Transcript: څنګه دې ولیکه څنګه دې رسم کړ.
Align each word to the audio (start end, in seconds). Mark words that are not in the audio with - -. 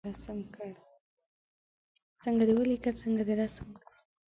څنګه 2.23 2.43
دې 2.47 2.53
ولیکه 2.57 2.91
څنګه 3.01 3.23
دې 3.27 3.33
رسم 3.41 3.67
کړ. 3.83 3.89